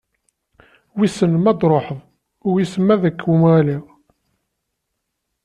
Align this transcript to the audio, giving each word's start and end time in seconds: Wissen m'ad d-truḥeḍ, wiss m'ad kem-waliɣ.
Wissen 0.97 1.33
m'ad 1.43 1.55
d-truḥeḍ, 1.59 1.99
wiss 2.51 2.73
m'ad 2.85 3.03
kem-waliɣ. 3.11 3.83